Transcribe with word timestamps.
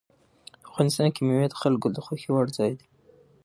افغانستان 0.69 1.07
کې 1.13 1.21
مېوې 1.27 1.47
د 1.49 1.55
خلکو 1.61 1.87
د 1.91 1.97
خوښې 2.05 2.29
وړ 2.33 2.47
ځای 2.57 2.71
دی. 2.79 2.87